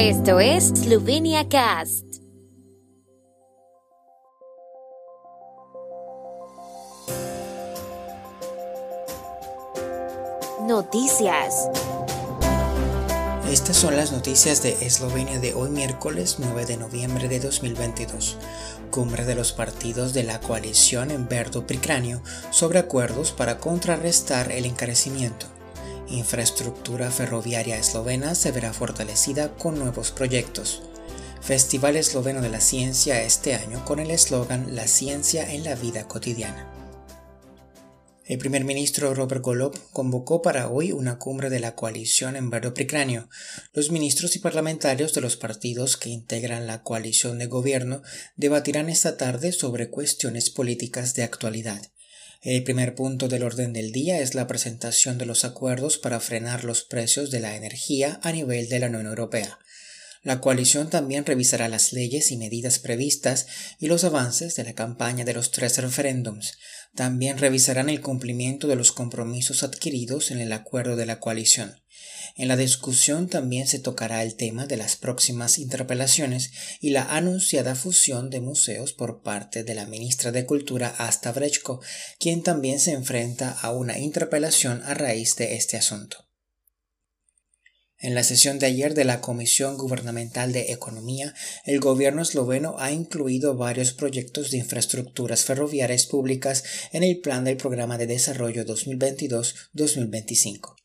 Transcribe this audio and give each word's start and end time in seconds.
Esto 0.00 0.38
es 0.38 0.68
Slovenia 0.68 1.48
Cast. 1.48 2.04
Noticias. 10.68 11.68
Estas 13.50 13.74
son 13.74 13.96
las 13.96 14.12
noticias 14.12 14.62
de 14.62 14.86
Eslovenia 14.86 15.40
de 15.40 15.54
hoy 15.54 15.70
miércoles 15.70 16.36
9 16.38 16.64
de 16.66 16.76
noviembre 16.76 17.26
de 17.26 17.40
2022. 17.40 18.36
Cumbre 18.92 19.24
de 19.24 19.34
los 19.34 19.52
partidos 19.52 20.12
de 20.14 20.22
la 20.22 20.38
coalición 20.38 21.10
en 21.10 21.26
Verdo 21.26 21.66
Pricranio 21.66 22.22
sobre 22.52 22.78
acuerdos 22.78 23.32
para 23.32 23.58
contrarrestar 23.58 24.52
el 24.52 24.64
encarecimiento. 24.64 25.57
Infraestructura 26.10 27.10
ferroviaria 27.10 27.76
eslovena 27.76 28.34
se 28.34 28.50
verá 28.50 28.72
fortalecida 28.72 29.54
con 29.56 29.78
nuevos 29.78 30.10
proyectos. 30.10 30.82
Festival 31.42 31.96
Esloveno 31.96 32.40
de 32.40 32.48
la 32.48 32.60
Ciencia 32.60 33.22
este 33.22 33.54
año 33.54 33.84
con 33.84 33.98
el 33.98 34.10
eslogan 34.10 34.74
La 34.74 34.86
ciencia 34.86 35.52
en 35.52 35.64
la 35.64 35.74
vida 35.74 36.08
cotidiana. 36.08 36.72
El 38.24 38.38
primer 38.38 38.64
ministro 38.64 39.14
Robert 39.14 39.42
Golob 39.42 39.78
convocó 39.92 40.40
para 40.40 40.68
hoy 40.68 40.92
una 40.92 41.18
cumbre 41.18 41.50
de 41.50 41.60
la 41.60 41.74
coalición 41.74 42.36
en 42.36 42.48
Verdo 42.48 42.72
Pricranio. 42.72 43.28
Los 43.72 43.90
ministros 43.90 44.34
y 44.36 44.38
parlamentarios 44.38 45.12
de 45.12 45.20
los 45.20 45.36
partidos 45.36 45.98
que 45.98 46.10
integran 46.10 46.66
la 46.66 46.82
coalición 46.82 47.38
de 47.38 47.46
gobierno 47.46 48.02
debatirán 48.36 48.88
esta 48.88 49.18
tarde 49.18 49.52
sobre 49.52 49.90
cuestiones 49.90 50.50
políticas 50.50 51.14
de 51.14 51.22
actualidad. 51.22 51.82
El 52.40 52.62
primer 52.62 52.94
punto 52.94 53.26
del 53.26 53.42
orden 53.42 53.72
del 53.72 53.90
día 53.90 54.20
es 54.20 54.36
la 54.36 54.46
presentación 54.46 55.18
de 55.18 55.26
los 55.26 55.44
acuerdos 55.44 55.98
para 55.98 56.20
frenar 56.20 56.62
los 56.62 56.84
precios 56.84 57.32
de 57.32 57.40
la 57.40 57.56
energía 57.56 58.20
a 58.22 58.30
nivel 58.30 58.68
de 58.68 58.78
la 58.78 58.86
Unión 58.86 59.06
Europea. 59.06 59.58
La 60.22 60.40
coalición 60.40 60.90
también 60.90 61.24
revisará 61.24 61.68
las 61.68 61.92
leyes 61.92 62.32
y 62.32 62.36
medidas 62.36 62.78
previstas 62.78 63.46
y 63.78 63.86
los 63.86 64.04
avances 64.04 64.56
de 64.56 64.64
la 64.64 64.74
campaña 64.74 65.24
de 65.24 65.34
los 65.34 65.50
tres 65.52 65.78
referéndums. 65.78 66.58
También 66.94 67.38
revisarán 67.38 67.88
el 67.88 68.00
cumplimiento 68.00 68.66
de 68.66 68.76
los 68.76 68.92
compromisos 68.92 69.62
adquiridos 69.62 70.30
en 70.30 70.40
el 70.40 70.52
acuerdo 70.52 70.96
de 70.96 71.06
la 71.06 71.20
coalición. 71.20 71.76
En 72.36 72.48
la 72.48 72.56
discusión 72.56 73.28
también 73.28 73.66
se 73.66 73.78
tocará 73.78 74.22
el 74.22 74.36
tema 74.36 74.66
de 74.66 74.76
las 74.76 74.96
próximas 74.96 75.58
interpelaciones 75.58 76.52
y 76.80 76.90
la 76.90 77.02
anunciada 77.16 77.74
fusión 77.74 78.30
de 78.30 78.40
museos 78.40 78.92
por 78.92 79.22
parte 79.22 79.64
de 79.64 79.74
la 79.74 79.86
ministra 79.86 80.30
de 80.30 80.46
Cultura 80.46 80.94
Asta 80.98 81.32
Vrechko, 81.32 81.80
quien 82.20 82.42
también 82.42 82.78
se 82.78 82.92
enfrenta 82.92 83.50
a 83.50 83.72
una 83.72 83.98
interpelación 83.98 84.82
a 84.84 84.94
raíz 84.94 85.34
de 85.36 85.56
este 85.56 85.76
asunto. 85.76 86.27
En 88.00 88.14
la 88.14 88.22
sesión 88.22 88.60
de 88.60 88.66
ayer 88.66 88.94
de 88.94 89.04
la 89.04 89.20
Comisión 89.20 89.76
Gubernamental 89.76 90.52
de 90.52 90.70
Economía, 90.72 91.34
el 91.64 91.80
gobierno 91.80 92.22
esloveno 92.22 92.76
ha 92.78 92.92
incluido 92.92 93.56
varios 93.56 93.92
proyectos 93.92 94.52
de 94.52 94.58
infraestructuras 94.58 95.44
ferroviarias 95.44 96.06
públicas 96.06 96.62
en 96.92 97.02
el 97.02 97.18
plan 97.18 97.42
del 97.42 97.56
Programa 97.56 97.98
de 97.98 98.06
Desarrollo 98.06 98.64
2022-2025. 98.64 100.77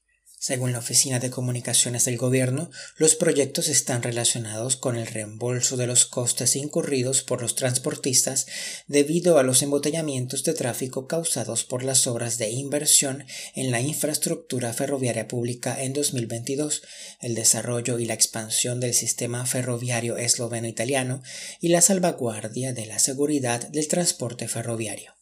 Según 0.45 0.73
la 0.73 0.79
Oficina 0.79 1.19
de 1.19 1.29
Comunicaciones 1.29 2.03
del 2.03 2.17
Gobierno, 2.17 2.69
los 2.97 3.15
proyectos 3.15 3.69
están 3.69 4.03
relacionados 4.03 4.75
con 4.75 4.97
el 4.97 5.07
reembolso 5.07 5.77
de 5.77 5.87
los 5.87 6.05
costes 6.05 6.57
incurridos 6.57 7.21
por 7.21 7.41
los 7.41 7.55
transportistas 7.55 8.45
debido 8.87 9.37
a 9.37 9.43
los 9.43 9.61
embotellamientos 9.61 10.43
de 10.43 10.53
tráfico 10.53 11.07
causados 11.07 11.63
por 11.63 11.85
las 11.85 12.07
obras 12.07 12.37
de 12.39 12.49
inversión 12.49 13.23
en 13.55 13.71
la 13.71 13.79
infraestructura 13.79 14.73
ferroviaria 14.73 15.29
pública 15.29 15.81
en 15.81 15.93
2022, 15.93 16.81
el 17.21 17.35
desarrollo 17.35 17.97
y 17.97 18.05
la 18.05 18.13
expansión 18.13 18.81
del 18.81 18.93
sistema 18.93 19.45
ferroviario 19.45 20.17
esloveno-italiano 20.17 21.23
y 21.61 21.69
la 21.69 21.79
salvaguardia 21.79 22.73
de 22.73 22.85
la 22.85 22.99
seguridad 22.99 23.69
del 23.69 23.87
transporte 23.87 24.49
ferroviario. 24.49 25.13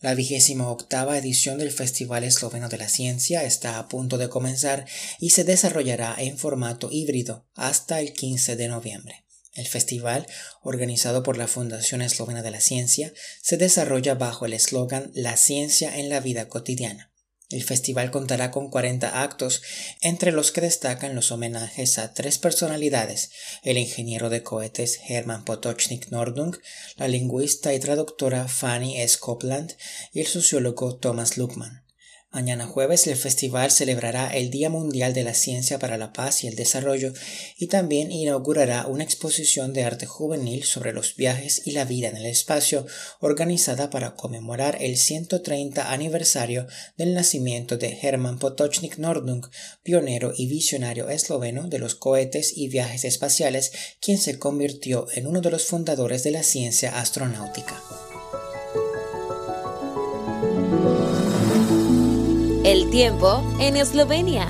La 0.00 0.14
vigésima 0.14 0.68
octava 0.68 1.16
edición 1.16 1.56
del 1.56 1.70
Festival 1.70 2.22
Esloveno 2.22 2.68
de 2.68 2.76
la 2.76 2.88
Ciencia 2.88 3.44
está 3.44 3.78
a 3.78 3.88
punto 3.88 4.18
de 4.18 4.28
comenzar 4.28 4.84
y 5.18 5.30
se 5.30 5.42
desarrollará 5.42 6.14
en 6.18 6.36
formato 6.36 6.90
híbrido 6.92 7.46
hasta 7.54 7.98
el 8.00 8.12
15 8.12 8.56
de 8.56 8.68
noviembre. 8.68 9.24
El 9.54 9.66
festival, 9.66 10.26
organizado 10.60 11.22
por 11.22 11.38
la 11.38 11.48
Fundación 11.48 12.02
Eslovena 12.02 12.42
de 12.42 12.50
la 12.50 12.60
Ciencia, 12.60 13.14
se 13.40 13.56
desarrolla 13.56 14.14
bajo 14.14 14.44
el 14.44 14.52
eslogan 14.52 15.10
La 15.14 15.38
ciencia 15.38 15.96
en 15.96 16.10
la 16.10 16.20
vida 16.20 16.50
cotidiana. 16.50 17.10
El 17.48 17.62
festival 17.62 18.10
contará 18.10 18.50
con 18.50 18.70
40 18.70 19.22
actos, 19.22 19.62
entre 20.00 20.32
los 20.32 20.50
que 20.50 20.60
destacan 20.60 21.14
los 21.14 21.30
homenajes 21.30 21.98
a 21.98 22.12
tres 22.12 22.38
personalidades, 22.38 23.30
el 23.62 23.78
ingeniero 23.78 24.30
de 24.30 24.42
cohetes 24.42 24.98
Hermann 25.08 25.44
Potocznik 25.44 26.10
Nordung, 26.10 26.56
la 26.96 27.06
lingüista 27.06 27.72
y 27.72 27.78
traductora 27.78 28.48
Fanny 28.48 29.00
S. 29.00 29.18
Copeland 29.20 29.74
y 30.12 30.20
el 30.20 30.26
sociólogo 30.26 30.96
Thomas 30.96 31.38
Luckman. 31.38 31.85
Mañana 32.36 32.66
jueves 32.66 33.06
el 33.06 33.16
festival 33.16 33.70
celebrará 33.70 34.28
el 34.28 34.50
Día 34.50 34.68
Mundial 34.68 35.14
de 35.14 35.24
la 35.24 35.32
Ciencia 35.32 35.78
para 35.78 35.96
la 35.96 36.12
Paz 36.12 36.44
y 36.44 36.46
el 36.46 36.54
Desarrollo 36.54 37.14
y 37.56 37.68
también 37.68 38.12
inaugurará 38.12 38.86
una 38.88 39.04
exposición 39.04 39.72
de 39.72 39.84
arte 39.84 40.04
juvenil 40.04 40.64
sobre 40.64 40.92
los 40.92 41.16
viajes 41.16 41.62
y 41.64 41.70
la 41.70 41.86
vida 41.86 42.08
en 42.08 42.18
el 42.18 42.26
espacio 42.26 42.84
organizada 43.20 43.88
para 43.88 44.16
conmemorar 44.16 44.76
el 44.82 44.98
130 44.98 45.90
aniversario 45.90 46.66
del 46.98 47.14
nacimiento 47.14 47.78
de 47.78 47.98
Hermann 48.02 48.38
Potocznik 48.38 48.98
Nordung, 48.98 49.46
pionero 49.82 50.34
y 50.36 50.46
visionario 50.46 51.08
esloveno 51.08 51.68
de 51.68 51.78
los 51.78 51.94
cohetes 51.94 52.52
y 52.54 52.68
viajes 52.68 53.06
espaciales, 53.06 53.72
quien 53.98 54.18
se 54.18 54.38
convirtió 54.38 55.06
en 55.14 55.26
uno 55.26 55.40
de 55.40 55.52
los 55.52 55.64
fundadores 55.64 56.22
de 56.22 56.32
la 56.32 56.42
ciencia 56.42 57.00
astronáutica. 57.00 57.82
El 62.66 62.90
tiempo 62.90 63.44
en 63.60 63.76
Eslovenia. 63.76 64.48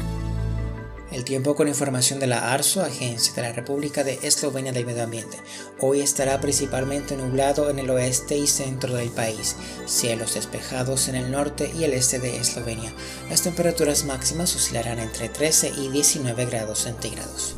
El 1.12 1.22
tiempo 1.22 1.54
con 1.54 1.68
información 1.68 2.18
de 2.18 2.26
la 2.26 2.54
ARSO, 2.54 2.82
Agencia 2.82 3.34
de 3.34 3.42
la 3.42 3.52
República 3.52 4.04
de 4.04 4.18
Eslovenia 4.22 4.72
del 4.72 4.86
Medio 4.86 5.04
Ambiente. 5.04 5.36
Hoy 5.80 6.00
estará 6.00 6.40
principalmente 6.40 7.14
nublado 7.14 7.68
en 7.68 7.78
el 7.78 7.90
oeste 7.90 8.38
y 8.38 8.46
centro 8.46 8.94
del 8.94 9.10
país, 9.10 9.56
cielos 9.84 10.32
despejados 10.32 11.08
en 11.08 11.16
el 11.16 11.30
norte 11.30 11.70
y 11.78 11.84
el 11.84 11.92
este 11.92 12.18
de 12.18 12.38
Eslovenia. 12.38 12.90
Las 13.28 13.42
temperaturas 13.42 14.06
máximas 14.06 14.56
oscilarán 14.56 14.98
entre 14.98 15.28
13 15.28 15.74
y 15.76 15.90
19 15.90 16.46
grados 16.46 16.78
centígrados. 16.78 17.54